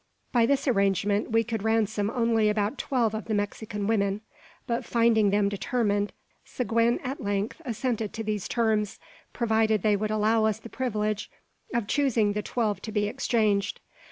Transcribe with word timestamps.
By 0.31 0.47
this 0.47 0.67
arrangement, 0.67 1.29
we 1.29 1.43
could 1.43 1.61
ransom 1.61 2.09
only 2.09 2.49
about 2.49 2.79
twelve 2.79 3.13
of 3.13 3.25
the 3.25 3.35
Mexican 3.35 3.85
women; 3.85 4.21
but 4.65 4.83
finding 4.83 5.29
them 5.29 5.47
determined, 5.47 6.11
Seguin 6.43 6.97
at 7.03 7.21
length 7.21 7.61
assented 7.65 8.11
to 8.13 8.23
these 8.23 8.47
terms, 8.47 8.97
provided 9.31 9.83
they 9.83 9.95
would 9.95 10.09
allow 10.09 10.45
us 10.45 10.57
the 10.57 10.69
privilege 10.69 11.29
of 11.71 11.85
choosing 11.85 12.33
the 12.33 12.41
twelve 12.41 12.81
to 12.81 12.91
be 12.91 13.05
exchanged. 13.05 13.79